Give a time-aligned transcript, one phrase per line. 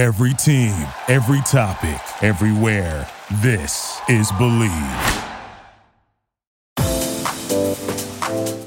[0.00, 0.72] Every team,
[1.08, 3.06] every topic, everywhere.
[3.42, 4.70] This is Bleav.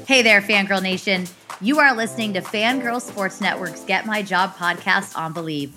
[0.06, 1.26] Hey there, Fangirl Nation.
[1.60, 5.72] You are listening to Fangirl Sports Network's Get My Job podcast on Bleav.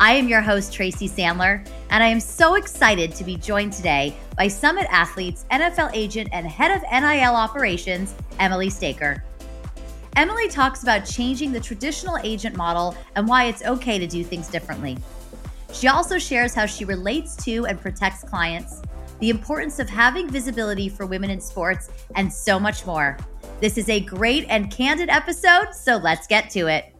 [0.00, 4.16] I am your host, Tracy Sandler, and I am so excited to be joined today
[4.36, 9.22] by Summit Athletes NFL agent and head of NIL operations, Emily Staker.
[10.18, 14.48] Emily talks about changing the traditional agent model and why it's okay to do things
[14.48, 14.98] differently.
[15.72, 18.82] She also shares how she relates to and protects clients,
[19.20, 23.16] the importance of having visibility for women in sports, and so much more.
[23.60, 26.92] This is a great and candid episode, so let's get to it.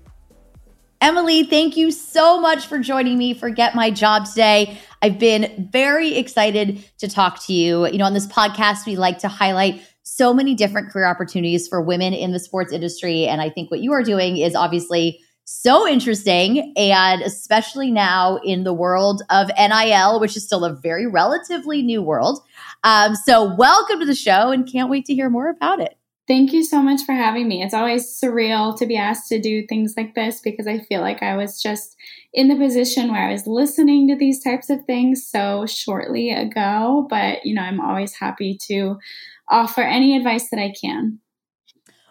[1.00, 4.78] Emily, thank you so much for joining me for Get My Job today.
[5.02, 7.84] I've been very excited to talk to you.
[7.88, 11.80] You know, on this podcast, we like to highlight so many different career opportunities for
[11.80, 13.26] women in the sports industry.
[13.26, 16.72] And I think what you are doing is obviously so interesting.
[16.76, 22.02] And especially now in the world of NIL, which is still a very relatively new
[22.02, 22.40] world.
[22.84, 25.96] Um, so, welcome to the show and can't wait to hear more about it.
[26.28, 27.62] Thank you so much for having me.
[27.62, 31.22] It's always surreal to be asked to do things like this because I feel like
[31.22, 31.96] I was just
[32.34, 37.06] in the position where I was listening to these types of things so shortly ago.
[37.08, 38.98] But, you know, I'm always happy to
[39.50, 41.20] offer any advice that I can.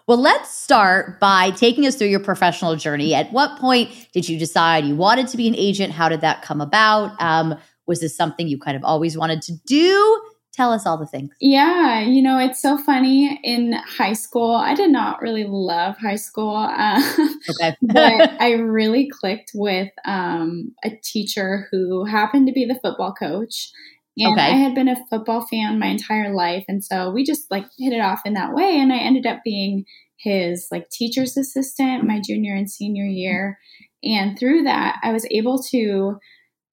[0.07, 3.13] Well, let's start by taking us through your professional journey.
[3.13, 5.91] At what point did you decide you wanted to be an agent?
[5.91, 7.21] How did that come about?
[7.21, 7.55] Um,
[7.87, 10.21] was this something you kind of always wanted to do?
[10.53, 11.35] Tell us all the things.
[11.41, 13.39] Yeah, you know, it's so funny.
[13.43, 16.55] In high school, I did not really love high school.
[16.55, 17.01] Uh,
[17.49, 17.75] okay.
[17.81, 23.71] but I really clicked with um, a teacher who happened to be the football coach.
[24.17, 24.47] And okay.
[24.47, 26.65] I had been a football fan my entire life.
[26.67, 28.79] And so we just like hit it off in that way.
[28.79, 29.85] And I ended up being
[30.17, 33.59] his like teacher's assistant my junior and senior year.
[34.03, 36.17] And through that, I was able to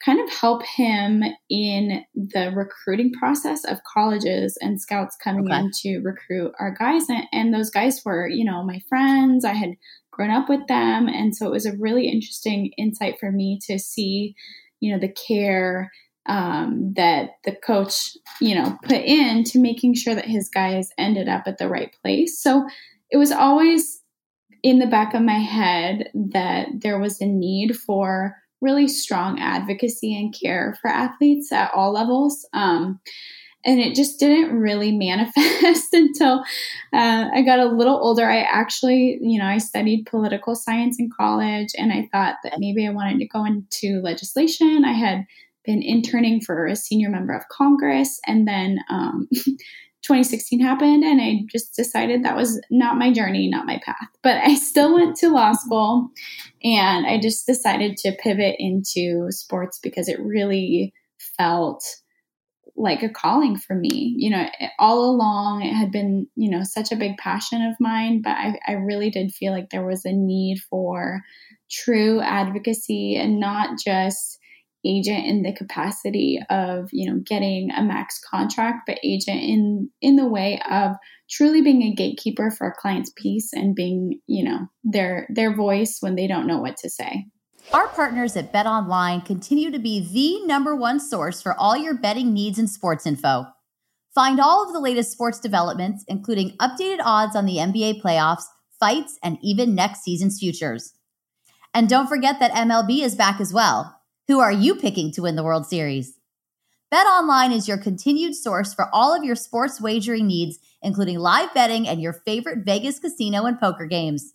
[0.05, 5.61] kind of help him in the recruiting process of colleges and scouts coming okay.
[5.61, 7.08] in to recruit our guys.
[7.08, 9.45] And, and those guys were, you know, my friends.
[9.45, 9.70] I had
[10.11, 11.08] grown up with them.
[11.08, 14.35] And so it was a really interesting insight for me to see,
[14.80, 15.91] you know, the care
[16.27, 21.29] um, that the coach, you know, put in to making sure that his guys ended
[21.29, 22.40] up at the right place.
[22.40, 22.67] So
[23.11, 24.01] it was always
[24.62, 30.17] in the back of my head that there was a need for really strong advocacy
[30.18, 32.48] and care for athletes at all levels.
[32.55, 32.98] Um,
[33.67, 36.45] and it just didn't really manifest until
[36.92, 38.29] uh, I got a little older.
[38.29, 42.86] I actually, you know, I studied political science in college and I thought that maybe
[42.86, 44.85] I wanted to go into legislation.
[44.85, 45.27] I had
[45.64, 48.20] been interning for a senior member of Congress.
[48.27, 49.29] And then um,
[50.02, 54.08] 2016 happened, and I just decided that was not my journey, not my path.
[54.23, 56.11] But I still went to law school,
[56.63, 60.92] and I just decided to pivot into sports because it really
[61.39, 61.83] felt
[62.77, 64.14] like a calling for me.
[64.19, 64.47] You know,
[64.79, 68.58] all along it had been, you know, such a big passion of mine, but I,
[68.67, 71.23] I really did feel like there was a need for
[71.70, 74.39] true advocacy and not just
[74.84, 80.17] agent in the capacity of you know getting a max contract but agent in in
[80.17, 80.92] the way of
[81.30, 85.98] truly being a gatekeeper for a client's peace and being you know their their voice
[86.00, 87.24] when they don't know what to say.
[87.73, 91.94] Our partners at bet online continue to be the number one source for all your
[91.94, 93.46] betting needs and sports info.
[94.14, 98.44] Find all of the latest sports developments including updated odds on the nba playoffs
[98.78, 100.92] fights and even next season's futures.
[101.73, 103.93] And don't forget that mlb is back as well
[104.27, 106.18] who are you picking to win the World Series?
[106.92, 111.86] BetOnline is your continued source for all of your sports wagering needs, including live betting
[111.86, 114.33] and your favorite Vegas casino and poker games.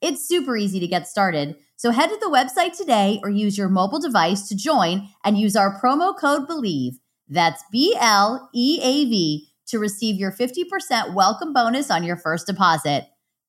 [0.00, 3.68] It's super easy to get started, so head to the website today or use your
[3.68, 6.94] mobile device to join and use our promo code BLEAV.
[7.28, 12.46] That's B L E A V to receive your 50% welcome bonus on your first
[12.46, 13.08] deposit.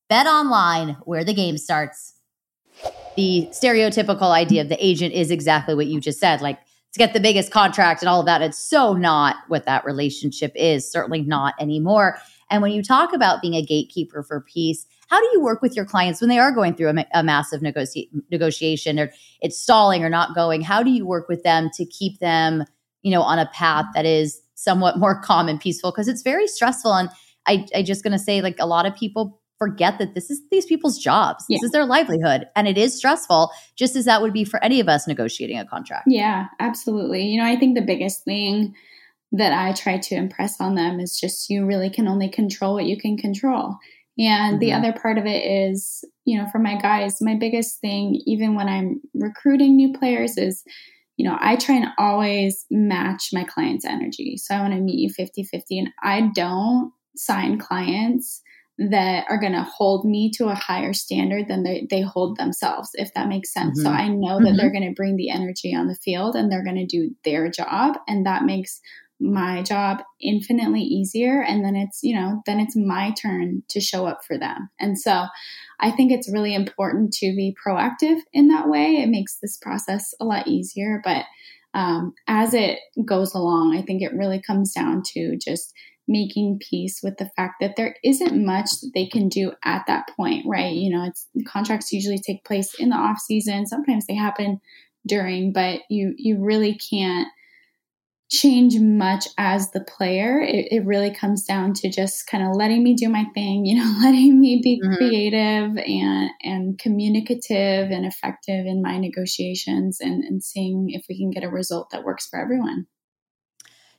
[0.10, 2.15] Bet Online, where the game starts
[3.16, 6.60] the stereotypical idea of the agent is exactly what you just said like
[6.94, 8.42] to get the biggest contract and all of that.
[8.42, 12.18] It's so not what that relationship is certainly not anymore.
[12.50, 15.76] And when you talk about being a gatekeeper for peace how do you work with
[15.76, 19.12] your clients when they are going through a, a massive negoci- negotiation or
[19.42, 20.62] it's stalling or not going?
[20.62, 22.64] How do you work with them to keep them
[23.02, 25.92] you know on a path that is somewhat more calm and peaceful?
[25.92, 27.10] Because it's very stressful and
[27.48, 30.66] I, I just to say like a lot of people forget that this is these
[30.66, 31.46] people's jobs.
[31.48, 31.58] Yeah.
[31.58, 32.48] This is their livelihood.
[32.56, 35.66] And it is stressful, just as that would be for any of us negotiating a
[35.66, 36.06] contract.
[36.08, 37.24] Yeah, absolutely.
[37.24, 38.76] You know, I think the biggest thing
[39.32, 42.86] that I try to impress on them is just you really can only control what
[42.86, 43.78] you can control.
[44.18, 44.60] And mm-hmm.
[44.60, 48.56] the other part of it is you know, for my guys, my biggest thing, even
[48.56, 50.64] when I'm recruiting new players, is,
[51.18, 54.36] you know, I try and always match my client's energy.
[54.38, 55.80] So I want to meet you 50 50.
[55.80, 58.42] And I don't sign clients
[58.78, 62.90] that are going to hold me to a higher standard than they, they hold themselves,
[62.96, 63.80] if that makes sense.
[63.80, 63.88] Mm-hmm.
[63.88, 64.58] So I know that mm-hmm.
[64.58, 67.50] they're going to bring the energy on the field and they're going to do their
[67.50, 67.98] job.
[68.08, 68.82] And that makes
[69.20, 74.06] my job infinitely easier and then it's you know then it's my turn to show
[74.06, 75.24] up for them and so
[75.80, 80.14] i think it's really important to be proactive in that way it makes this process
[80.20, 81.24] a lot easier but
[81.74, 85.74] um, as it goes along i think it really comes down to just
[86.08, 90.08] making peace with the fact that there isn't much that they can do at that
[90.16, 94.16] point right you know it's contracts usually take place in the off season sometimes they
[94.16, 94.60] happen
[95.08, 97.28] during but you you really can't
[98.30, 100.40] change much as the player.
[100.40, 103.78] It, it, really comes down to just kind of letting me do my thing, you
[103.78, 104.96] know, letting me be mm-hmm.
[104.96, 111.30] creative and and communicative and effective in my negotiations and, and seeing if we can
[111.30, 112.88] get a result that works for everyone.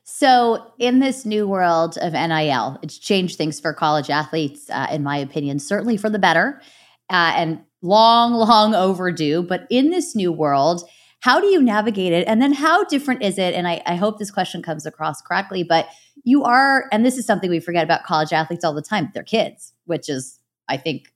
[0.09, 5.03] So, in this new world of NIL, it's changed things for college athletes, uh, in
[5.03, 6.61] my opinion, certainly for the better,
[7.09, 9.43] uh, and long, long overdue.
[9.43, 10.89] But in this new world,
[11.19, 12.25] how do you navigate it?
[12.25, 13.53] And then how different is it?
[13.53, 15.89] And I, I hope this question comes across correctly, but
[16.23, 19.23] you are, and this is something we forget about college athletes all the time, they're
[19.23, 20.39] kids, which is,
[20.69, 21.11] I think,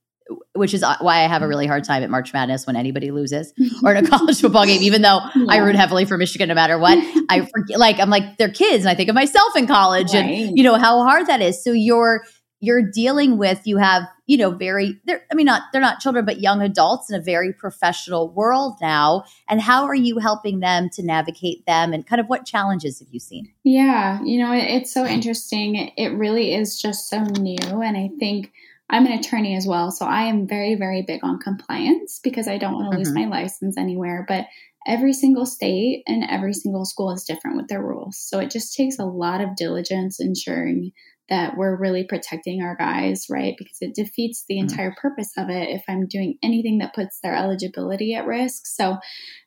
[0.54, 3.12] which is uh, why I have a really hard time at March Madness when anybody
[3.12, 3.54] loses
[3.84, 5.46] or in a college football game, even though yeah.
[5.50, 6.98] I root heavily for Michigan no matter what.
[7.30, 8.84] I forget, like, I'm like, they're kids.
[8.84, 10.24] And I think of myself in college right.
[10.24, 11.64] and, you know, how hard that is.
[11.64, 12.24] So you're,
[12.62, 16.24] you're dealing with you have you know very they're i mean not they're not children
[16.24, 20.88] but young adults in a very professional world now and how are you helping them
[20.94, 24.94] to navigate them and kind of what challenges have you seen yeah you know it's
[24.94, 28.54] so interesting it really is just so new and i think
[28.92, 32.58] i'm an attorney as well so i am very very big on compliance because i
[32.58, 33.06] don't want to mm-hmm.
[33.06, 34.46] lose my license anywhere but
[34.88, 38.76] every single state and every single school is different with their rules so it just
[38.76, 40.92] takes a lot of diligence ensuring
[41.32, 43.56] that we're really protecting our guys, right?
[43.58, 44.68] Because it defeats the mm-hmm.
[44.70, 48.64] entire purpose of it if I'm doing anything that puts their eligibility at risk.
[48.66, 48.98] So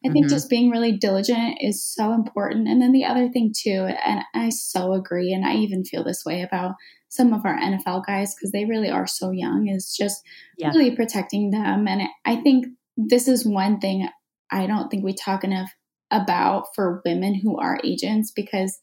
[0.02, 0.35] I think mm-hmm.
[0.35, 2.69] just being really diligent is so important.
[2.69, 6.25] And then the other thing, too, and I so agree, and I even feel this
[6.25, 6.73] way about
[7.14, 10.22] some of our NFL guys because they really are so young, is just
[10.58, 10.69] yeah.
[10.69, 11.87] really protecting them.
[11.87, 12.66] And I think
[12.96, 14.08] this is one thing
[14.50, 15.70] I don't think we talk enough
[16.11, 18.78] about for women who are agents because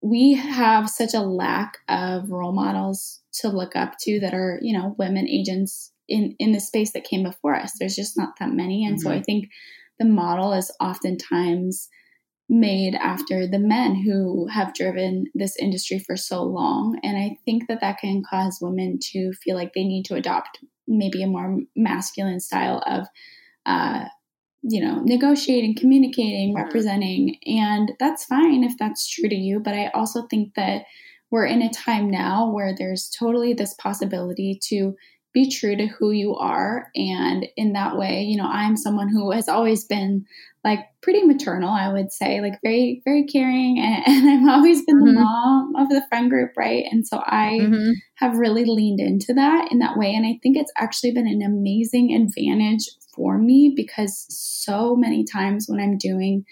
[0.00, 4.76] we have such a lack of role models to look up to that are, you
[4.76, 7.72] know, women agents in in the space that came before us.
[7.78, 9.06] There's just not that many, and mm-hmm.
[9.06, 9.48] so I think
[9.98, 11.88] the model is oftentimes
[12.48, 17.68] made after the men who have driven this industry for so long and i think
[17.68, 21.58] that that can cause women to feel like they need to adopt maybe a more
[21.76, 23.06] masculine style of
[23.66, 24.06] uh,
[24.62, 26.64] you know, negotiating, communicating, mm-hmm.
[26.64, 27.36] representing.
[27.46, 29.60] And that's fine if that's true to you.
[29.60, 30.82] But I also think that
[31.30, 34.94] we're in a time now where there's totally this possibility to
[35.38, 36.90] be true to who you are.
[36.96, 40.26] And in that way, you know, I'm someone who has always been
[40.64, 43.78] like pretty maternal, I would say, like very, very caring.
[43.88, 45.14] And, and I've always been mm-hmm.
[45.14, 46.84] the mom of the friend group, right?
[46.90, 47.92] And so I mm-hmm.
[48.16, 50.12] have really leaned into that in that way.
[50.12, 55.66] And I think it's actually been an amazing advantage for me because so many times
[55.68, 56.44] when I'm doing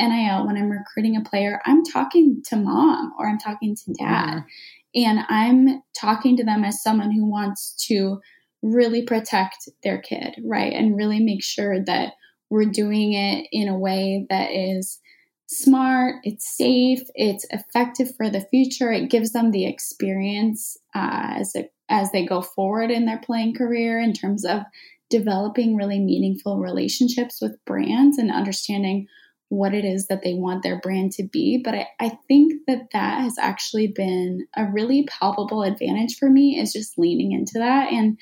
[0.00, 4.38] NIL, when I'm recruiting a player, I'm talking to mom or I'm talking to dad.
[4.38, 4.46] Mm-hmm.
[4.94, 8.20] And I'm talking to them as someone who wants to
[8.62, 10.72] really protect their kid, right?
[10.72, 12.12] And really make sure that
[12.50, 15.00] we're doing it in a way that is
[15.46, 18.92] smart, it's safe, it's effective for the future.
[18.92, 21.54] It gives them the experience uh, as
[21.88, 24.62] as they go forward in their playing career in terms of
[25.08, 29.08] developing really meaningful relationships with brands and understanding
[29.48, 31.60] what it is that they want their brand to be.
[31.62, 36.60] But I, I think that that has actually been a really palpable advantage for me
[36.60, 37.92] is just leaning into that.
[37.92, 38.16] And,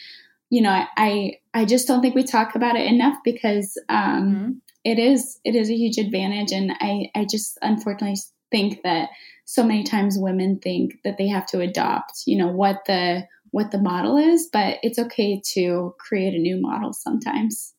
[0.50, 4.50] you know, I, I just don't think we talk about it enough because um, mm-hmm.
[4.84, 6.52] it is, it is a huge advantage.
[6.52, 8.18] And I, I just unfortunately
[8.50, 9.10] think that
[9.44, 13.70] so many times women think that they have to adopt, you know, what the, what
[13.70, 17.74] the model is, but it's okay to create a new model sometimes.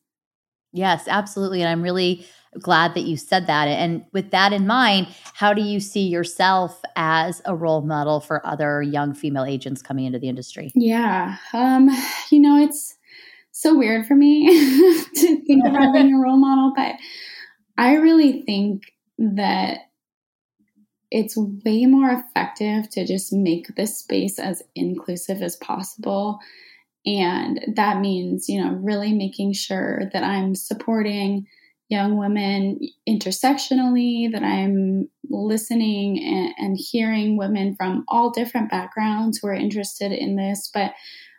[0.72, 1.62] Yes, absolutely.
[1.62, 2.26] And I'm really
[2.58, 3.68] glad that you said that.
[3.68, 8.44] And with that in mind, how do you see yourself as a role model for
[8.46, 10.72] other young female agents coming into the industry?
[10.74, 11.36] Yeah.
[11.52, 11.88] Um,
[12.30, 12.96] you know, it's
[13.52, 14.46] so weird for me
[15.14, 16.96] to think about being a role model, but
[17.78, 19.78] I really think that
[21.10, 26.38] it's way more effective to just make this space as inclusive as possible
[27.06, 31.46] And that means, you know, really making sure that I'm supporting
[31.90, 39.48] young women intersectionally, that I'm listening and, and, hearing women from all different backgrounds who
[39.48, 40.70] are interested in this.
[40.72, 40.92] But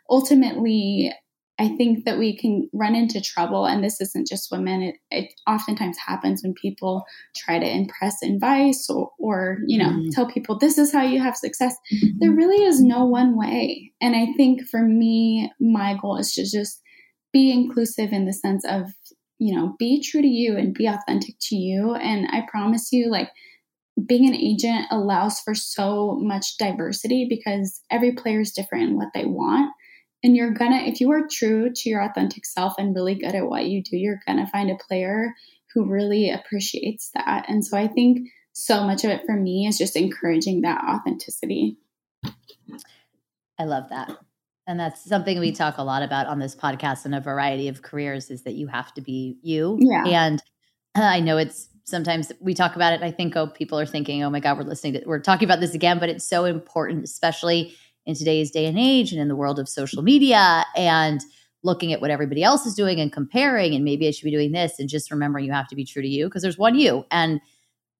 [0.08, 1.12] ultimately,
[1.58, 4.82] I think that we can run into trouble, and this isn't just women.
[4.82, 7.04] It, it oftentimes happens when people
[7.36, 10.10] try to impress advice or, or you know, mm-hmm.
[10.10, 11.76] tell people this is how you have success.
[11.94, 12.18] Mm-hmm.
[12.20, 13.92] There really is no one way.
[14.00, 16.80] And I think for me, my goal is to just
[17.32, 18.92] be inclusive in the sense of,
[19.42, 21.94] you know, be true to you and be authentic to you.
[21.94, 23.28] And I promise you, like,
[24.06, 29.08] being an agent allows for so much diversity because every player is different in what
[29.12, 29.72] they want.
[30.22, 33.48] And you're gonna if you are true to your authentic self and really good at
[33.48, 35.34] what you do you're gonna find a player
[35.74, 37.46] who really appreciates that.
[37.48, 41.78] And so i think so much of it for me is just encouraging that authenticity.
[43.58, 44.16] I love that
[44.66, 47.82] and that's something we talk a lot about on this podcast in a variety of
[47.82, 50.04] careers is that you have to be you yeah.
[50.06, 50.42] and
[50.96, 54.22] uh, i know it's sometimes we talk about it i think oh people are thinking
[54.22, 57.04] oh my god we're listening to we're talking about this again but it's so important
[57.04, 57.74] especially
[58.06, 61.20] in today's day and age and in the world of social media and
[61.64, 64.52] looking at what everybody else is doing and comparing and maybe I should be doing
[64.52, 67.04] this and just remembering you have to be true to you because there's one you
[67.10, 67.40] and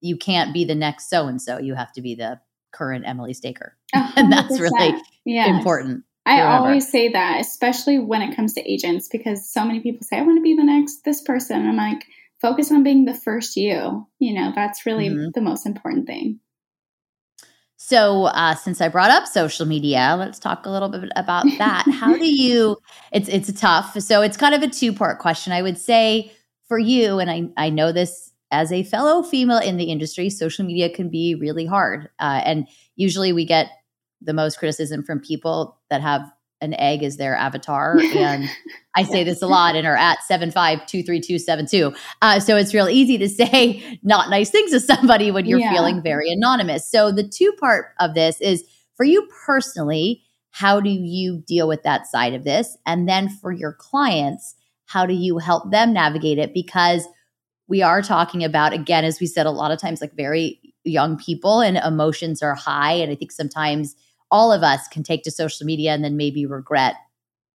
[0.01, 2.41] you can't be the next so and so you have to be the
[2.73, 5.49] current Emily Staker and that's really yes.
[5.49, 6.05] important.
[6.25, 10.19] I always say that especially when it comes to agents because so many people say
[10.19, 12.05] I want to be the next this person and I'm like
[12.41, 14.07] focus on being the first you.
[14.19, 15.31] You know, that's really mm-hmm.
[15.35, 16.41] the most important thing.
[17.77, 21.85] So, uh, since I brought up social media, let's talk a little bit about that.
[21.93, 22.77] How do you?
[23.13, 23.99] It's it's tough.
[24.01, 25.53] So it's kind of a two part question.
[25.53, 26.31] I would say
[26.69, 30.65] for you, and I I know this as a fellow female in the industry, social
[30.65, 33.69] media can be really hard, uh, and usually we get
[34.25, 37.99] the most criticism from people that have an egg as their avatar.
[38.17, 38.49] And
[38.95, 41.97] I say this a lot and are at 75232272.
[42.23, 45.73] Uh, so it's real easy to say not nice things to somebody when you're yeah.
[45.73, 46.89] feeling very anonymous.
[46.91, 48.65] So the two part of this is
[48.97, 52.77] for you personally, how do you deal with that side of this?
[52.87, 54.55] And then for your clients,
[54.87, 56.55] how do you help them navigate it?
[56.55, 57.09] Because
[57.67, 61.17] we are talking about, again, as we said, a lot of times, like very young
[61.17, 62.93] people and emotions are high.
[62.93, 63.97] And I think sometimes
[64.33, 66.97] all of us can take to social media and then maybe regret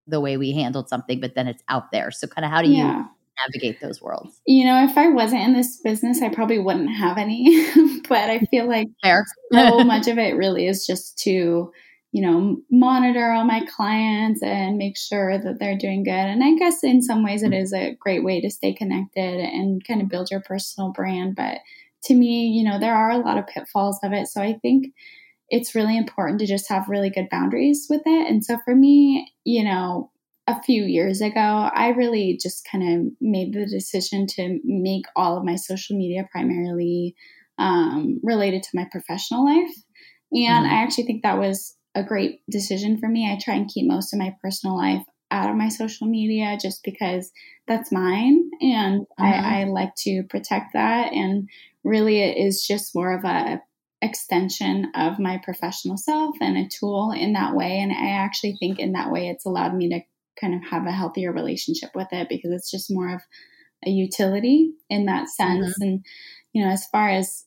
[0.06, 2.12] the way we handled something, but then it's out there.
[2.12, 3.06] So, kind of, how do you yeah.
[3.44, 4.40] navigate those worlds?
[4.46, 7.66] You know, if I wasn't in this business, I probably wouldn't have any.
[8.08, 11.72] but I feel like so much of it really is just to,
[12.12, 16.12] you know, monitor all my clients and make sure that they're doing good.
[16.12, 19.84] And I guess in some ways, it is a great way to stay connected and
[19.84, 21.34] kind of build your personal brand.
[21.34, 21.58] But
[22.04, 24.28] to me, you know, there are a lot of pitfalls of it.
[24.28, 24.92] So I think
[25.48, 28.28] it's really important to just have really good boundaries with it.
[28.28, 30.10] And so for me, you know,
[30.48, 35.36] a few years ago, I really just kind of made the decision to make all
[35.36, 37.16] of my social media primarily
[37.58, 39.74] um, related to my professional life.
[40.32, 40.74] And mm-hmm.
[40.74, 43.30] I actually think that was a great decision for me.
[43.30, 46.84] I try and keep most of my personal life out of my social media just
[46.84, 47.32] because
[47.66, 49.24] that's mine and mm-hmm.
[49.24, 51.12] I, I like to protect that.
[51.12, 51.48] And
[51.82, 53.60] really, it is just more of a
[54.02, 57.78] extension of my professional self and a tool in that way.
[57.78, 60.00] And I actually think in that way, it's allowed me to
[60.40, 63.22] kind of have a healthier relationship with it because it's just more of
[63.86, 65.66] a utility in that sense.
[65.66, 65.82] Mm-hmm.
[65.82, 66.04] And,
[66.52, 67.44] you know, as far as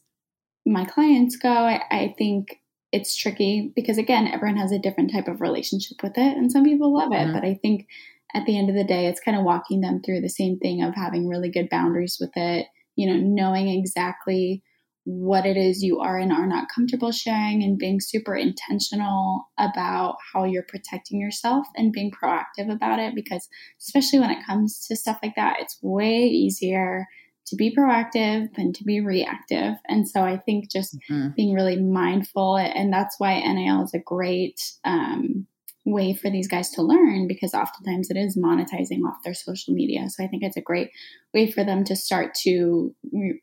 [0.65, 2.59] my clients go, I, I think
[2.91, 6.37] it's tricky because, again, everyone has a different type of relationship with it.
[6.37, 7.15] And some people love it.
[7.15, 7.33] Mm-hmm.
[7.33, 7.87] But I think
[8.33, 10.81] at the end of the day, it's kind of walking them through the same thing
[10.83, 14.63] of having really good boundaries with it, you know, knowing exactly
[15.11, 20.17] what it is you are and are not comfortable sharing and being super intentional about
[20.33, 23.49] how you're protecting yourself and being proactive about it because
[23.79, 27.07] especially when it comes to stuff like that it's way easier
[27.47, 31.29] to be proactive than to be reactive and so i think just mm-hmm.
[31.35, 35.47] being really mindful and that's why nil is a great um,
[35.85, 40.09] way for these guys to learn because oftentimes it is monetizing off their social media.
[40.09, 40.89] So I think it's a great
[41.33, 42.93] way for them to start to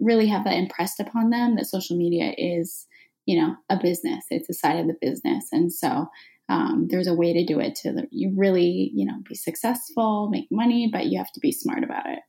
[0.00, 2.86] really have that impressed upon them that social media is,
[3.24, 4.24] you know, a business.
[4.30, 5.48] It's a side of the business.
[5.50, 6.08] And so
[6.48, 10.46] um, there's a way to do it to you really, you know, be successful, make
[10.50, 12.20] money, but you have to be smart about it.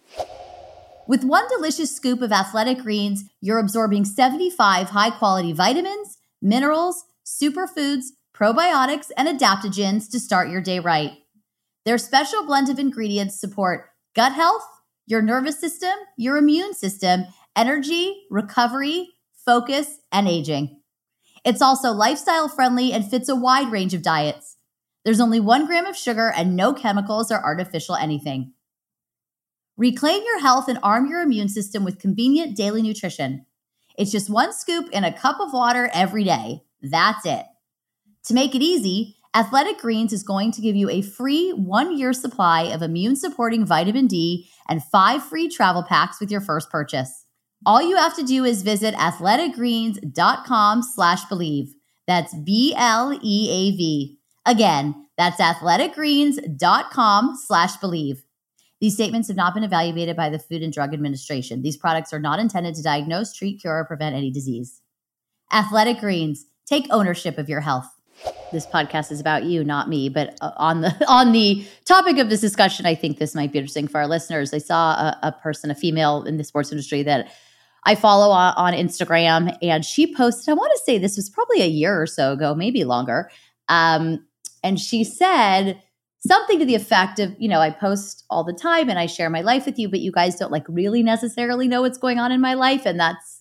[1.07, 8.07] With one delicious scoop of athletic greens, you're absorbing 75 high quality vitamins, minerals, superfoods,
[8.37, 11.11] probiotics, and adaptogens to start your day right.
[11.85, 14.65] Their special blend of ingredients support gut health,
[15.05, 17.25] your nervous system, your immune system,
[17.55, 19.09] energy, recovery,
[19.45, 20.81] focus, and aging.
[21.43, 24.57] It's also lifestyle friendly and fits a wide range of diets.
[25.05, 28.53] There's only one gram of sugar and no chemicals or artificial anything.
[29.77, 33.45] Reclaim your health and arm your immune system with convenient daily nutrition.
[33.97, 36.63] It's just one scoop in a cup of water every day.
[36.81, 37.45] That's it.
[38.27, 42.11] To make it easy, Athletic Greens is going to give you a free one year
[42.11, 47.25] supply of immune supporting vitamin D and five free travel packs with your first purchase.
[47.65, 51.69] All you have to do is visit athleticgreens.com slash bleav.
[52.05, 54.19] That's B L E A V.
[54.45, 58.17] Again, that's athleticgreens.com slash bleav.
[58.81, 61.61] These statements have not been evaluated by the Food and Drug Administration.
[61.61, 64.81] These products are not intended to diagnose, treat, cure, or prevent any disease.
[65.53, 67.87] Athletic Greens, take ownership of your health.
[68.51, 70.09] This podcast is about you, not me.
[70.09, 73.59] But uh, on the on the topic of this discussion, I think this might be
[73.59, 74.53] interesting for our listeners.
[74.53, 77.31] I saw a, a person, a female in the sports industry that
[77.83, 80.49] I follow on, on Instagram, and she posted.
[80.49, 83.29] I want to say this was probably a year or so ago, maybe longer.
[83.69, 84.25] Um,
[84.63, 85.81] and she said
[86.25, 89.29] something to the effect of, you know, I post all the time and I share
[89.29, 92.31] my life with you, but you guys don't like really necessarily know what's going on
[92.31, 92.85] in my life.
[92.85, 93.36] And that's,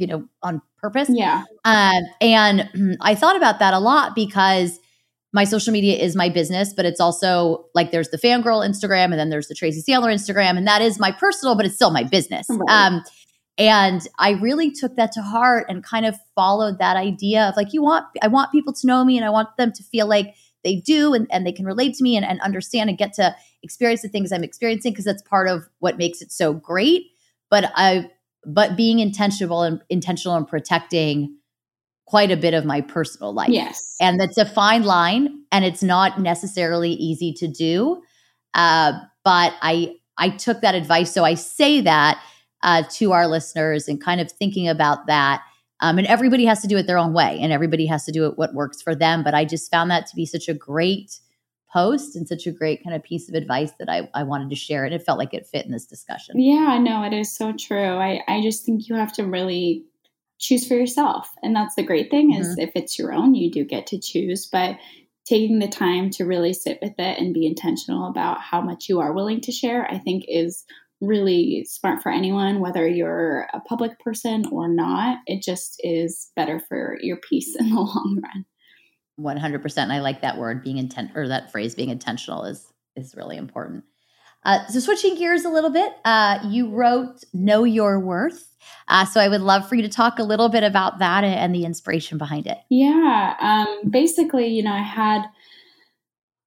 [0.00, 1.08] you know, on purpose.
[1.10, 1.44] Yeah.
[1.64, 4.78] Um, and I thought about that a lot because
[5.32, 9.18] my social media is my business, but it's also like there's the fangirl Instagram and
[9.18, 10.56] then there's the Tracy Sandler Instagram.
[10.56, 12.46] And that is my personal, but it's still my business.
[12.48, 12.68] Right.
[12.68, 13.04] Um,
[13.56, 17.72] and I really took that to heart and kind of followed that idea of like,
[17.72, 20.34] you want, I want people to know me and I want them to feel like
[20.64, 23.34] they do and, and they can relate to me and, and understand and get to
[23.62, 27.06] experience the things I'm experiencing because that's part of what makes it so great.
[27.50, 28.10] But I,
[28.44, 31.36] but being intentional and intentional and protecting
[32.06, 33.50] quite a bit of my personal life.
[33.50, 33.94] Yes.
[34.00, 38.02] And that's a fine line and it's not necessarily easy to do.
[38.52, 38.94] Uh,
[39.24, 41.12] but I, I took that advice.
[41.12, 42.20] So I say that
[42.62, 45.42] uh, to our listeners and kind of thinking about that.
[45.80, 48.26] Um, and everybody has to do it their own way and everybody has to do
[48.26, 49.22] it what works for them.
[49.22, 51.20] But I just found that to be such a great
[51.72, 54.56] post and such a great kind of piece of advice that I, I wanted to
[54.56, 54.84] share.
[54.84, 56.40] And it felt like it fit in this discussion.
[56.40, 57.96] Yeah, no, it is so true.
[57.96, 59.84] I, I just think you have to really
[60.38, 61.30] choose for yourself.
[61.42, 62.60] And that's the great thing is mm-hmm.
[62.60, 64.46] if it's your own, you do get to choose.
[64.46, 64.78] But
[65.26, 69.00] taking the time to really sit with it and be intentional about how much you
[69.00, 70.64] are willing to share, I think is
[71.00, 75.18] really smart for anyone, whether you're a public person or not.
[75.26, 78.44] It just is better for your peace in the long run.
[79.20, 79.90] 100%.
[79.90, 83.84] I like that word being intent or that phrase being intentional is is really important.
[84.44, 88.48] Uh, so switching gears a little bit, uh, you wrote "Know Your Worth,"
[88.88, 91.54] uh, so I would love for you to talk a little bit about that and
[91.54, 92.58] the inspiration behind it.
[92.70, 95.24] Yeah, um, basically, you know, I had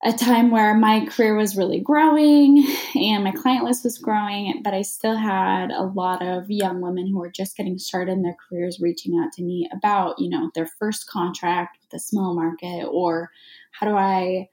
[0.06, 4.74] a time where my career was really growing and my client list was growing, but
[4.74, 8.36] I still had a lot of young women who were just getting started in their
[8.50, 12.86] careers reaching out to me about, you know, their first contract with a small market
[12.86, 13.32] or
[13.72, 14.50] how do I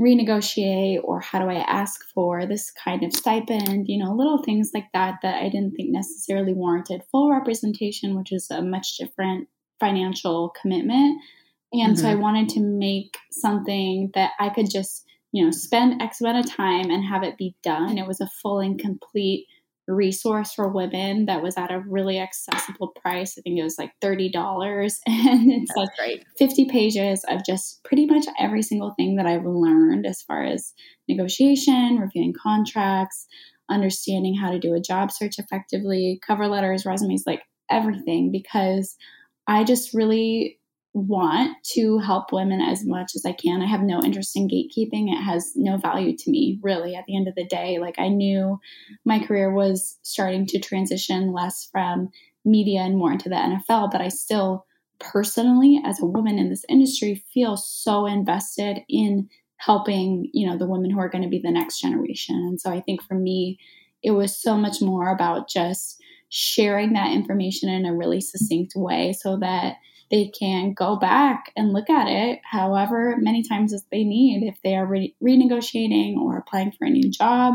[0.00, 4.70] renegotiate or how do I ask for this kind of stipend, you know, little things
[4.74, 9.48] like that that I didn't think necessarily warranted full representation, which is a much different
[9.80, 11.20] financial commitment
[11.82, 12.00] and mm-hmm.
[12.00, 12.22] so I mm-hmm.
[12.22, 16.90] wanted to make something that I could just, you know, spend X amount of time
[16.90, 17.90] and have it be done.
[17.90, 19.46] And It was a full and complete
[19.86, 23.36] resource for women that was at a really accessible price.
[23.36, 24.32] I think it was like $30.
[25.06, 26.24] And it's That's like great.
[26.38, 30.72] 50 pages of just pretty much every single thing that I've learned as far as
[31.08, 33.26] negotiation, reviewing contracts,
[33.68, 38.96] understanding how to do a job search effectively, cover letters, resumes, like everything, because
[39.46, 40.58] I just really
[40.94, 43.60] want to help women as much as I can.
[43.60, 45.12] I have no interest in gatekeeping.
[45.12, 47.78] It has no value to me, really, at the end of the day.
[47.78, 48.60] Like, I knew
[49.04, 52.10] my career was starting to transition less from
[52.44, 54.66] media and more into the NFL, but I still
[55.00, 60.68] personally, as a woman in this industry, feel so invested in helping, you know, the
[60.68, 62.36] women who are going to be the next generation.
[62.36, 63.58] And so I think for me,
[64.02, 69.12] it was so much more about just sharing that information in a really succinct way
[69.12, 69.76] so that
[70.10, 74.56] they can go back and look at it however many times as they need if
[74.62, 77.54] they are re- renegotiating or applying for a new job.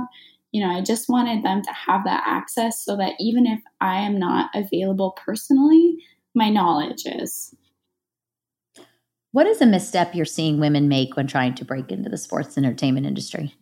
[0.52, 4.00] You know, I just wanted them to have that access so that even if I
[4.00, 5.98] am not available personally,
[6.34, 7.54] my knowledge is.
[9.32, 12.58] What is a misstep you're seeing women make when trying to break into the sports
[12.58, 13.54] entertainment industry?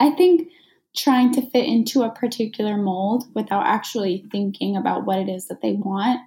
[0.00, 0.48] I think
[0.96, 5.62] trying to fit into a particular mold without actually thinking about what it is that
[5.62, 6.20] they want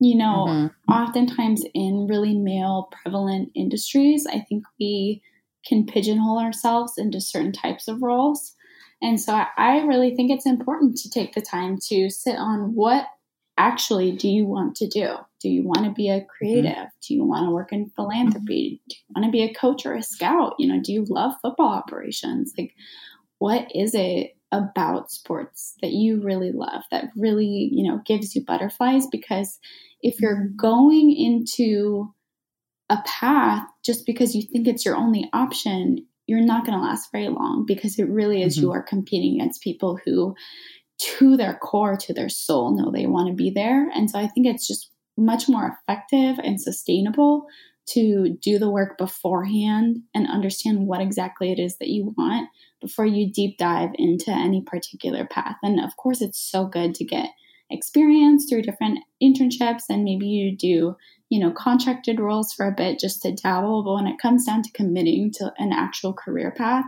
[0.00, 0.92] you know, mm-hmm.
[0.92, 5.22] oftentimes in really male prevalent industries, I think we
[5.66, 8.54] can pigeonhole ourselves into certain types of roles.
[9.00, 12.74] And so I, I really think it's important to take the time to sit on
[12.74, 13.06] what
[13.56, 15.14] actually do you want to do?
[15.40, 16.72] Do you want to be a creative?
[16.72, 17.06] Mm-hmm.
[17.06, 18.80] Do you want to work in philanthropy?
[18.88, 20.54] Do you want to be a coach or a scout?
[20.58, 22.52] You know, do you love football operations?
[22.58, 22.74] Like,
[23.38, 28.44] what is it about sports that you really love that really, you know, gives you
[28.44, 29.06] butterflies?
[29.10, 29.58] Because
[30.02, 30.56] if you're mm-hmm.
[30.56, 32.12] going into
[32.88, 37.10] a path just because you think it's your only option, you're not going to last
[37.12, 38.66] very long because it really is mm-hmm.
[38.66, 40.34] you are competing against people who
[40.98, 44.28] to their core to their soul know they want to be there and so i
[44.28, 47.46] think it's just much more effective and sustainable
[47.86, 52.48] to do the work beforehand and understand what exactly it is that you want
[52.80, 55.56] before you deep dive into any particular path.
[55.62, 57.30] And of course it's so good to get
[57.70, 60.94] experience through different internships and maybe you do
[61.30, 64.62] you know contracted roles for a bit just to dabble but when it comes down
[64.62, 66.84] to committing to an actual career path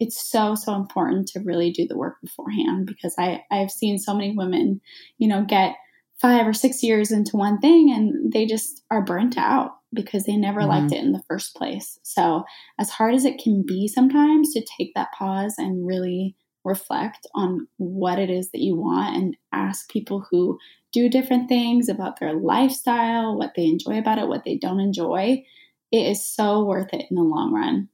[0.00, 4.14] it's so so important to really do the work beforehand because i i've seen so
[4.14, 4.80] many women
[5.18, 5.74] you know get
[6.20, 10.36] five or six years into one thing and they just are burnt out because they
[10.36, 10.70] never mm-hmm.
[10.70, 12.44] liked it in the first place so
[12.78, 17.68] as hard as it can be sometimes to take that pause and really reflect on
[17.76, 20.58] what it is that you want and ask people who
[20.92, 25.44] do different things about their lifestyle, what they enjoy about it, what they don't enjoy.
[25.92, 27.88] It is so worth it in the long run.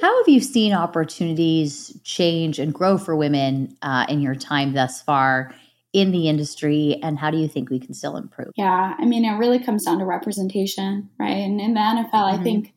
[0.00, 5.02] How have you seen opportunities change and grow for women uh, in your time thus
[5.02, 5.54] far
[5.92, 8.52] in the industry, and how do you think we can still improve?
[8.56, 11.30] Yeah, I mean, it really comes down to representation, right?
[11.30, 12.40] And in the NFL, mm-hmm.
[12.40, 12.74] I think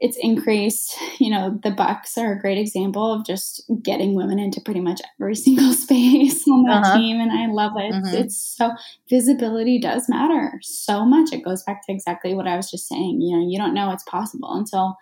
[0.00, 0.96] it's increased.
[1.18, 5.00] You know, the Bucs are a great example of just getting women into pretty much
[5.20, 6.98] every single space on that uh-huh.
[6.98, 7.92] team, and I love it.
[7.92, 8.14] Mm-hmm.
[8.14, 8.72] It's so
[9.08, 11.32] visibility does matter so much.
[11.32, 13.20] It goes back to exactly what I was just saying.
[13.20, 14.96] You know, you don't know it's possible until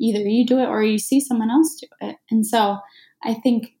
[0.00, 2.78] either you do it or you see someone else do it, and so
[3.22, 3.74] I think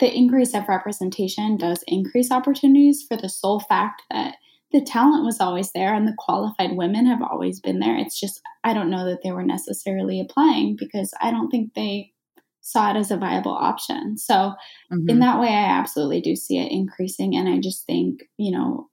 [0.00, 4.36] the increase of representation does increase opportunities for the sole fact that
[4.72, 7.96] the talent was always there and the qualified women have always been there.
[7.96, 12.12] It's just, I don't know that they were necessarily applying because I don't think they
[12.60, 14.18] saw it as a viable option.
[14.18, 14.54] So,
[14.92, 15.08] mm-hmm.
[15.08, 17.36] in that way, I absolutely do see it increasing.
[17.36, 18.88] And I just think, you know,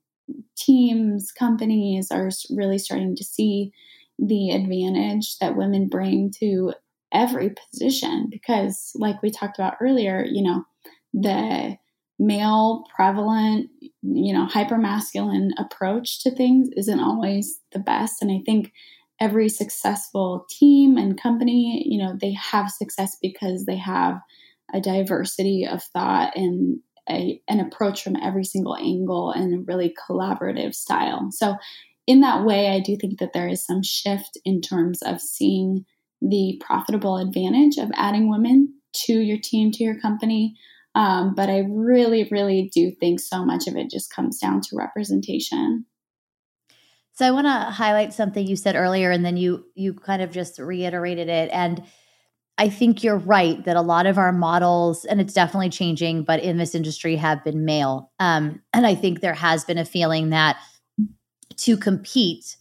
[0.58, 3.71] teams, companies are really starting to see
[4.19, 6.73] the advantage that women bring to
[7.12, 10.63] every position because, like we talked about earlier, you know,
[11.13, 11.78] the
[12.19, 13.69] male prevalent,
[14.02, 18.21] you know, hyper masculine approach to things isn't always the best.
[18.21, 18.71] And I think
[19.19, 24.19] every successful team and company, you know, they have success because they have
[24.74, 29.93] a diversity of thought and a, an approach from every single angle and a really
[30.08, 31.30] collaborative style.
[31.32, 31.56] So,
[32.08, 35.86] in that way, I do think that there is some shift in terms of seeing
[36.21, 38.74] the profitable advantage of adding women
[39.06, 40.56] to your team, to your company,
[40.95, 44.75] um, but I really, really do think so much of it just comes down to
[44.75, 45.86] representation.
[47.13, 50.32] So I want to highlight something you said earlier, and then you you kind of
[50.32, 51.49] just reiterated it.
[51.51, 51.84] And
[52.58, 56.41] I think you're right that a lot of our models, and it's definitely changing, but
[56.41, 58.12] in this industry have been male.
[58.19, 60.58] Um, and I think there has been a feeling that
[61.58, 62.58] to compete,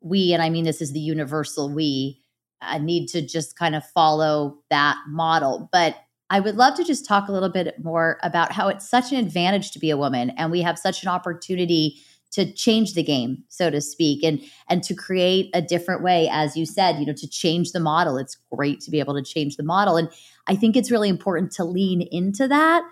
[0.00, 2.22] we, and I mean this is the universal we,
[2.62, 5.68] uh, need to just kind of follow that model.
[5.72, 5.96] But
[6.30, 9.18] I would love to just talk a little bit more about how it's such an
[9.18, 13.42] advantage to be a woman and we have such an opportunity to change the game
[13.48, 17.12] so to speak and and to create a different way as you said you know
[17.12, 18.16] to change the model.
[18.16, 20.08] It's great to be able to change the model and
[20.46, 22.82] i think it's really important to lean into that.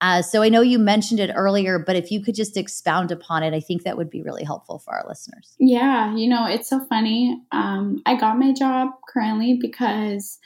[0.00, 3.42] Uh, so i know you mentioned it earlier but if you could just expound upon
[3.42, 5.54] it i think that would be really helpful for our listeners.
[5.58, 7.38] Yeah you know it's so funny.
[7.52, 10.38] Um, i got my job currently because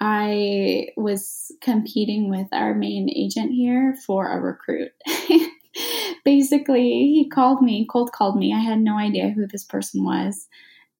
[0.00, 4.90] I was competing with our main agent here for a recruit.
[6.24, 8.52] Basically, he called me, cold called me.
[8.52, 10.48] I had no idea who this person was.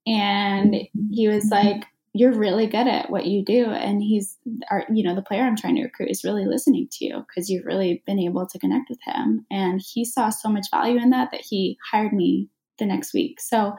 [0.07, 0.75] And
[1.11, 3.67] he was like, You're really good at what you do.
[3.67, 4.37] And he's,
[4.71, 7.49] our, you know, the player I'm trying to recruit is really listening to you because
[7.49, 9.47] you've really been able to connect with him.
[9.51, 13.41] And he saw so much value in that that he hired me the next week.
[13.41, 13.75] So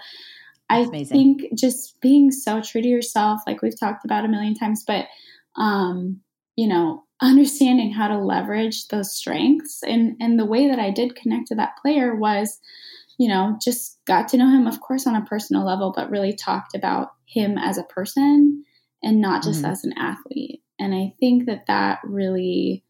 [0.82, 4.84] I think just being so true to yourself, like we've talked about a million times,
[4.86, 5.06] but
[5.56, 6.22] um,
[6.56, 9.82] you know, understanding how to leverage those strengths.
[9.84, 12.60] And and the way that I did connect to that player was,
[13.18, 16.34] you know, just got to know him, of course, on a personal level, but really
[16.34, 18.64] talked about him as a person
[19.02, 19.72] and not just mm-hmm.
[19.72, 20.62] as an athlete.
[20.80, 22.84] And I think that that really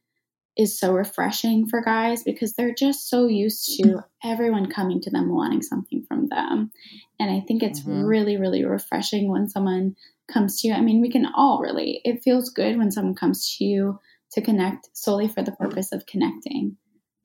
[0.58, 5.34] is so refreshing for guys because they're just so used to everyone coming to them
[5.34, 6.72] wanting something from them.
[7.20, 8.04] And I think it's mm-hmm.
[8.04, 9.96] really, really refreshing when someone
[10.32, 10.74] comes to you.
[10.74, 12.02] I mean, we can all relate.
[12.04, 14.00] It feels good when someone comes to you
[14.34, 16.78] to connect solely for the purpose of connecting.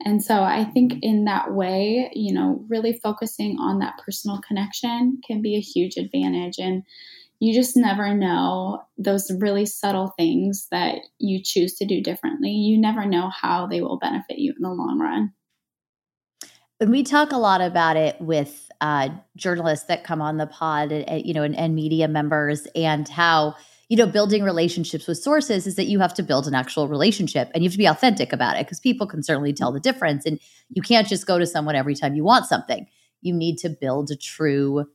[0.05, 5.19] And so I think in that way, you know, really focusing on that personal connection
[5.25, 6.57] can be a huge advantage.
[6.57, 6.83] And
[7.39, 12.51] you just never know those really subtle things that you choose to do differently.
[12.51, 15.33] You never know how they will benefit you in the long run.
[16.81, 20.91] And we talk a lot about it with uh, journalists that come on the pod,
[20.91, 23.55] uh, you know, and, and media members, and how
[23.89, 27.49] you know building relationships with sources is that you have to build an actual relationship
[27.53, 30.25] and you have to be authentic about it because people can certainly tell the difference,
[30.25, 32.87] and you can't just go to someone every time you want something.
[33.21, 34.85] You need to build a true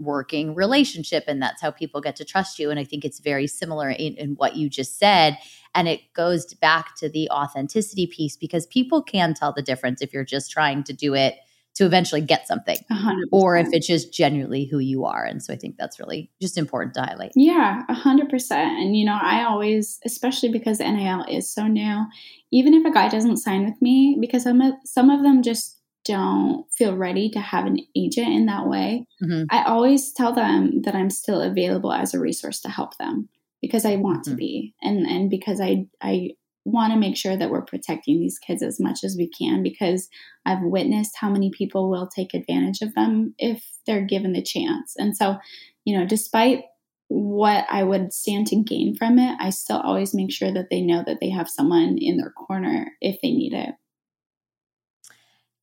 [0.00, 2.70] working relationship and that's how people get to trust you.
[2.70, 5.38] And i think it's very similar in, in, what you just said.
[5.74, 10.12] And it goes back to the authenticity piece because people can tell the difference if
[10.12, 11.36] you're just trying to do it
[11.74, 13.22] to eventually get something 100%.
[13.30, 15.24] or if it's just genuinely who you are.
[15.24, 17.32] And so i think that's really just important to highlight.
[17.36, 22.04] Yeah 100% and you know i always especially because nil is so new
[22.50, 25.79] even if a guy doesn't sign with me because some of, some of them just
[26.04, 29.44] don't feel ready to have an agent in that way, mm-hmm.
[29.50, 33.28] I always tell them that I'm still available as a resource to help them
[33.60, 34.32] because I want mm-hmm.
[34.32, 36.30] to be and and because I I
[36.64, 40.08] want to make sure that we're protecting these kids as much as we can because
[40.44, 44.94] I've witnessed how many people will take advantage of them if they're given the chance.
[44.98, 45.36] And so,
[45.84, 46.64] you know, despite
[47.08, 50.80] what I would stand to gain from it, I still always make sure that they
[50.80, 53.70] know that they have someone in their corner if they need it.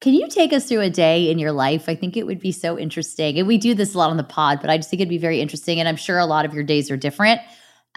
[0.08, 1.90] Can you take us through a day in your life?
[1.90, 3.38] I think it would be so interesting.
[3.38, 5.18] And we do this a lot on the pod, but I just think it'd be
[5.18, 5.82] very interesting.
[5.82, 7.42] And I'm sure a lot of your days are different.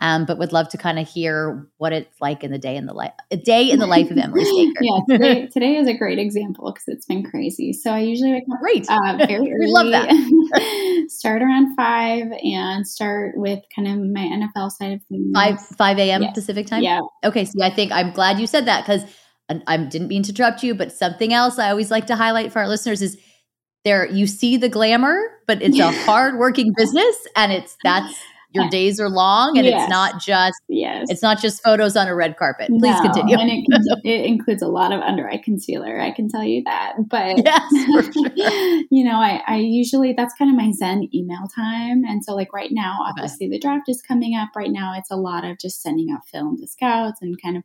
[0.00, 2.86] Um, but would love to kind of hear what it's like in the day in
[2.86, 4.80] the life, a day in the life of Emily Staker.
[4.80, 7.72] yeah, today, today, is a great example because it's been crazy.
[7.72, 9.56] So I usually wake up great, uh, very early.
[9.60, 11.04] we love that.
[11.08, 15.30] start around five and start with kind of my NFL side of things.
[15.32, 16.24] Five five a.m.
[16.34, 16.82] Pacific time.
[16.82, 17.02] Yeah.
[17.22, 19.04] Okay, so I think I'm glad you said that because
[19.66, 22.60] I didn't mean to interrupt you, but something else I always like to highlight for
[22.60, 23.18] our listeners is
[23.84, 28.14] there you see the glamour, but it's a hard working business and it's that's
[28.52, 29.82] your days are long and yes.
[29.82, 33.38] it's not just yes it's not just photos on a red carpet please no, continue
[33.38, 33.64] and it,
[34.04, 37.70] it, includes a lot of under eye concealer i can tell you that but yes,
[37.86, 38.82] sure.
[38.90, 42.52] you know I, I usually that's kind of my zen email time and so like
[42.52, 43.52] right now obviously okay.
[43.52, 46.56] the draft is coming up right now it's a lot of just sending out film
[46.58, 47.62] to scouts and kind of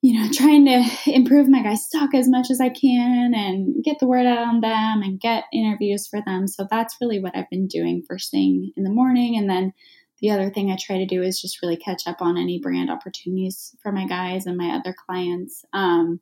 [0.00, 3.98] you know, trying to improve my guys' stock as much as I can and get
[3.98, 6.46] the word out on them and get interviews for them.
[6.46, 9.36] So that's really what I've been doing first thing in the morning.
[9.36, 9.72] And then
[10.20, 12.90] the other thing I try to do is just really catch up on any brand
[12.90, 15.64] opportunities for my guys and my other clients.
[15.72, 16.20] Um,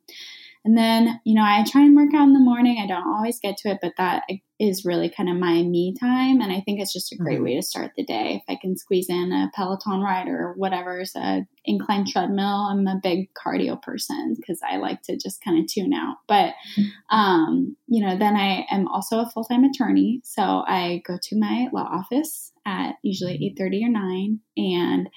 [0.65, 2.79] and then, you know, I try and work out in the morning.
[2.81, 4.23] I don't always get to it, but that
[4.59, 6.41] is really kind of my me time.
[6.41, 7.45] And I think it's just a great mm-hmm.
[7.45, 8.41] way to start the day.
[8.41, 12.99] If I can squeeze in a Peloton ride or whatever's a incline treadmill, I'm a
[13.01, 16.17] big cardio person because I like to just kind of tune out.
[16.27, 17.15] But, mm-hmm.
[17.15, 20.21] um, you know, then I am also a full time attorney.
[20.23, 24.39] So I go to my law office at usually 8 30 or 9.
[24.57, 25.09] And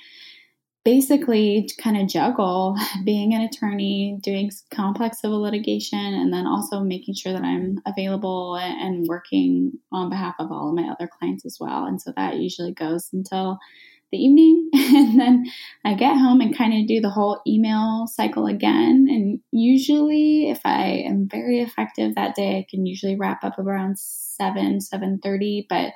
[0.85, 7.15] basically kind of juggle being an attorney, doing complex civil litigation, and then also making
[7.15, 11.59] sure that I'm available and working on behalf of all of my other clients as
[11.61, 11.85] well.
[11.85, 13.59] And so that usually goes until
[14.11, 14.71] the evening.
[14.93, 15.45] And then
[15.85, 19.07] I get home and kind of do the whole email cycle again.
[19.09, 23.99] And usually if I am very effective that day, I can usually wrap up around
[23.99, 25.67] 7, 7.30.
[25.69, 25.93] But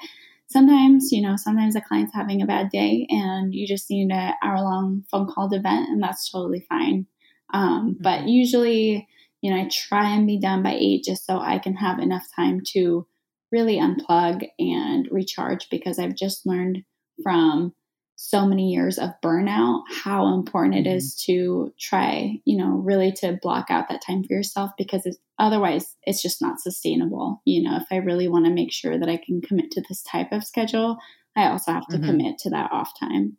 [0.54, 4.34] sometimes, you know, sometimes a client's having a bad day and you just need an
[4.40, 7.06] hour long phone call to vent, and that's totally fine.
[7.52, 8.02] Um, mm-hmm.
[8.02, 9.08] But usually,
[9.42, 12.24] you know, I try and be done by eight just so I can have enough
[12.36, 13.04] time to
[13.50, 16.84] really unplug and recharge because I've just learned
[17.24, 17.74] from
[18.16, 21.32] so many years of burnout how important it is mm-hmm.
[21.32, 25.96] to try you know really to block out that time for yourself because it's, otherwise
[26.04, 29.16] it's just not sustainable you know if i really want to make sure that i
[29.16, 30.96] can commit to this type of schedule
[31.36, 32.06] i also have to mm-hmm.
[32.06, 33.36] commit to that off time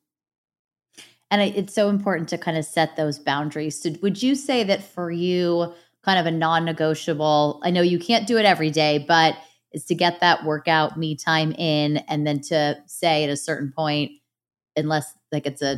[1.31, 4.83] and it's so important to kind of set those boundaries so would you say that
[4.83, 9.35] for you kind of a non-negotiable i know you can't do it every day but
[9.71, 13.71] is to get that workout me time in and then to say at a certain
[13.75, 14.11] point
[14.75, 15.77] unless like it's a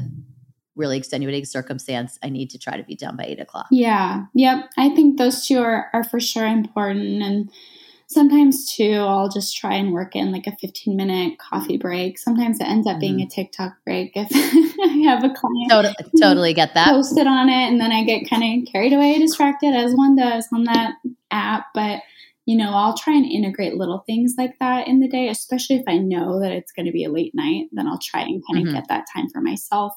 [0.78, 3.68] really extenuating circumstance, I need to try to be done by eight o'clock.
[3.72, 4.26] Yeah.
[4.36, 4.70] Yep.
[4.78, 7.24] I think those two are, are for sure important.
[7.24, 7.50] And
[8.06, 12.20] sometimes too, I'll just try and work in like a 15 minute coffee break.
[12.20, 13.00] Sometimes it ends up mm-hmm.
[13.00, 15.70] being a TikTok break if I have a client.
[15.70, 16.90] Totally, totally get that.
[16.90, 20.48] Posted on it and then I get kind of carried away, distracted as one does
[20.54, 20.94] on that
[21.32, 21.66] app.
[21.74, 22.02] But
[22.48, 25.84] you know, I'll try and integrate little things like that in the day, especially if
[25.86, 28.60] I know that it's going to be a late night, then I'll try and kind
[28.60, 28.76] of mm-hmm.
[28.76, 29.94] get that time for myself.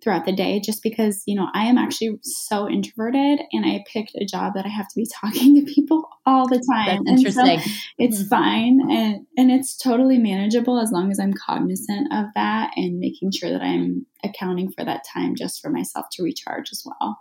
[0.00, 4.14] throughout the day just because, you know, I am actually so introverted and I picked
[4.14, 7.02] a job that I have to be talking to people all the time.
[7.04, 7.58] That's interesting.
[7.58, 8.28] So it's mm-hmm.
[8.28, 13.32] fine and and it's totally manageable as long as I'm cognizant of that and making
[13.32, 17.18] sure that I'm accounting for that time just for myself to recharge as well.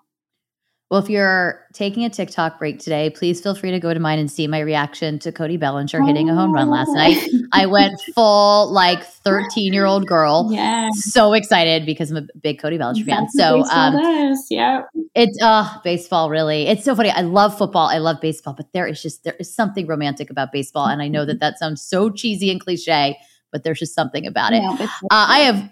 [0.89, 4.17] Well, if you're taking a TikTok break today, please feel free to go to mine
[4.17, 7.17] and see my reaction to Cody Bellinger hitting a home run last night.
[7.53, 10.49] I went full like 13 year old girl.
[10.59, 10.89] Yeah.
[10.93, 13.29] So excited because I'm a big Cody Bellinger fan.
[13.29, 14.81] so, um, yeah.
[15.15, 16.67] It's uh baseball really.
[16.67, 17.11] It's so funny.
[17.11, 17.87] I love football.
[17.87, 21.07] I love baseball, but there is just there is something romantic about baseball and I
[21.07, 23.17] know that that sounds so cheesy and cliche,
[23.51, 24.63] but there's just something about it.
[24.63, 25.69] Yeah, uh, I have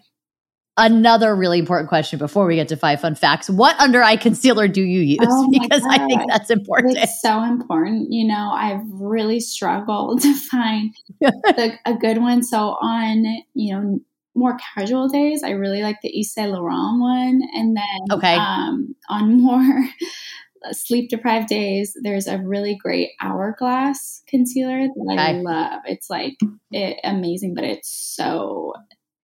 [0.77, 3.49] another really important question before we get to five fun facts.
[3.49, 5.19] What under eye concealer do you use?
[5.21, 6.01] Oh because God.
[6.01, 6.97] I think that's important.
[6.97, 8.11] It's so important.
[8.11, 12.43] You know, I've really struggled to find the, a good one.
[12.43, 13.99] So on, you know,
[14.35, 17.41] more casual days, I really like the Yves Saint Laurent one.
[17.55, 18.35] And then okay.
[18.35, 19.89] um, on more
[20.73, 25.21] sleep deprived days, there's a really great hourglass concealer that okay.
[25.21, 25.81] I love.
[25.85, 26.35] It's like
[26.71, 28.73] it, amazing, but it's so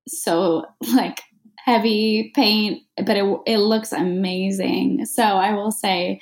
[0.08, 1.22] so like
[1.64, 5.06] heavy paint, but it, it looks amazing.
[5.06, 6.22] So I will say,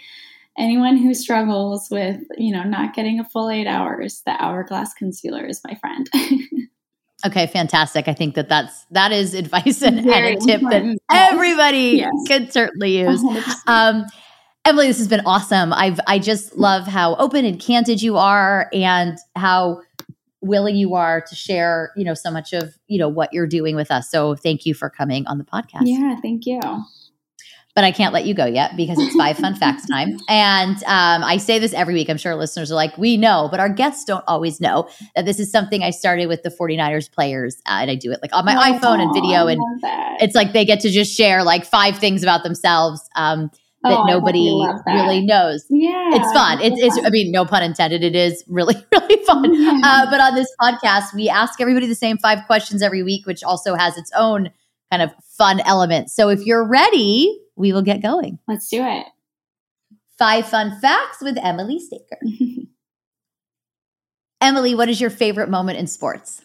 [0.57, 5.45] anyone who struggles with, you know, not getting a full eight hours, the hourglass concealer
[5.45, 6.09] is my friend.
[7.25, 8.07] okay, fantastic.
[8.07, 10.99] I think that that's that is advice and, and a tip important.
[11.09, 12.11] that everybody yes.
[12.27, 13.23] could certainly use.
[13.65, 14.05] Um,
[14.63, 15.73] Emily, this has been awesome.
[15.73, 19.81] I've I just love how open and candid you are, and how
[20.41, 23.75] willing you are to share, you know, so much of, you know, what you're doing
[23.75, 24.09] with us.
[24.09, 25.83] So thank you for coming on the podcast.
[25.83, 26.59] Yeah, thank you.
[27.73, 30.17] But I can't let you go yet because it's five fun facts time.
[30.27, 32.09] And um, I say this every week.
[32.09, 35.39] I'm sure listeners are like, we know, but our guests don't always know that this
[35.39, 37.61] is something I started with the 49ers players.
[37.65, 39.47] Uh, and I do it like on my oh, iPhone and video.
[39.47, 39.61] And
[40.19, 43.09] it's like they get to just share like five things about themselves.
[43.15, 43.51] Um,
[43.83, 44.83] that oh, nobody that.
[44.93, 45.65] really knows.
[45.69, 46.11] Yeah.
[46.13, 46.61] It's fun.
[46.61, 48.03] It's, it's, I mean, no pun intended.
[48.03, 49.53] It is really, really fun.
[49.53, 49.79] Yeah.
[49.83, 53.43] Uh, but on this podcast, we ask everybody the same five questions every week, which
[53.43, 54.51] also has its own
[54.91, 56.11] kind of fun element.
[56.11, 58.37] So if you're ready, we will get going.
[58.47, 59.05] Let's do it.
[60.19, 62.19] Five fun facts with Emily Staker.
[64.41, 66.41] Emily, what is your favorite moment in sports?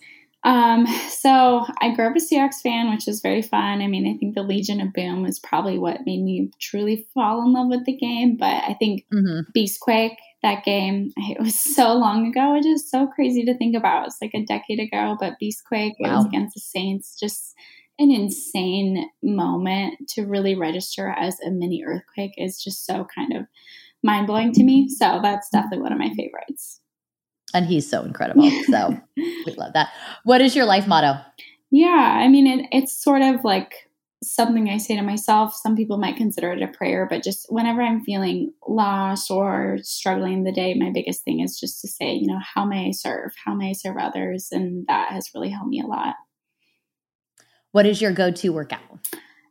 [0.47, 3.83] Um, so I grew up a Seahawks fan, which was very fun.
[3.83, 7.43] I mean, I think the Legion of Boom was probably what made me truly fall
[7.43, 8.37] in love with the game.
[8.37, 9.41] But I think mm-hmm.
[9.53, 12.55] Beastquake, that game, it was so long ago.
[12.55, 14.07] It is so crazy to think about.
[14.07, 16.13] It's like a decade ago, but Beastquake, wow.
[16.13, 17.19] it was against the Saints.
[17.19, 17.53] Just
[17.99, 23.47] an insane moment to really register as a mini earthquake is just so kind of
[24.05, 24.89] mind blowing to me.
[24.89, 26.81] So that's definitely one of my favorites
[27.55, 28.51] and he's so incredible.
[28.67, 29.91] So we love that.
[30.25, 31.21] What is your life motto?
[31.71, 33.75] Yeah, I mean, it, it's sort of like
[34.23, 35.55] something I say to myself.
[35.55, 40.45] Some people might consider it a prayer, but just whenever I'm feeling lost or struggling
[40.45, 43.33] the day, my biggest thing is just to say, you know, how may I serve?
[43.45, 44.49] How may I serve others?
[44.51, 46.15] And that has really helped me a lot.
[47.73, 48.81] What is your go to workout?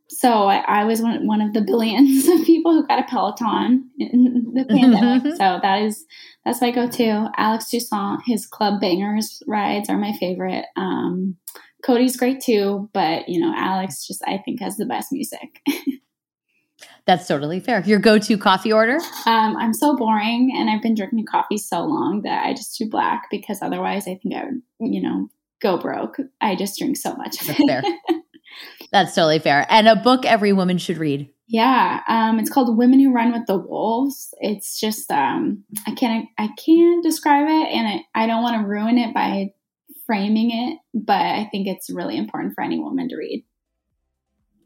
[0.08, 3.90] So I, I, was one, one of the billions of people who got a Peloton
[3.98, 5.36] in the pandemic.
[5.36, 6.06] so that is
[6.46, 7.30] that's my go-to.
[7.38, 10.66] Alex Toussaint, his Club Bangers rides are my favorite.
[10.76, 11.38] Um,
[11.84, 15.62] Cody's great too, but you know Alex just I think has the best music.
[17.06, 17.84] That's totally fair.
[17.86, 18.98] Your go-to coffee order?
[19.28, 22.90] Um, I'm so boring, and I've been drinking coffee so long that I just do
[22.90, 25.30] black because otherwise I think I would, you know,
[25.62, 26.18] go broke.
[26.42, 27.38] I just drink so much.
[27.40, 27.84] That's fair.
[28.92, 29.66] That's totally fair.
[29.70, 31.30] And a book every woman should read.
[31.48, 36.28] Yeah, um, it's called "Women Who Run with the Wolves." It's just um, I can't
[36.40, 39.52] I can't describe it, and I, I don't want to ruin it by
[40.08, 43.46] framing it, but I think it's really important for any woman to read.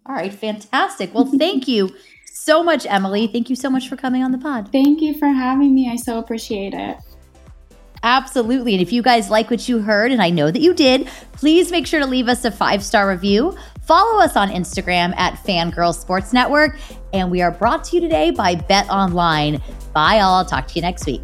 [0.05, 1.13] All right, fantastic.
[1.13, 1.93] Well, thank you
[2.25, 3.27] so much, Emily.
[3.27, 4.71] Thank you so much for coming on the pod.
[4.71, 5.89] Thank you for having me.
[5.91, 6.97] I so appreciate it.
[8.03, 8.73] Absolutely.
[8.73, 11.71] And if you guys like what you heard, and I know that you did, please
[11.71, 13.57] make sure to leave us a five star review.
[13.89, 16.77] Follow us on Instagram at Fangirl Sports Network.
[17.11, 19.59] And we are brought to you today by Bet Online.
[19.95, 20.45] Bye, all.
[20.45, 21.23] Talk to you next week.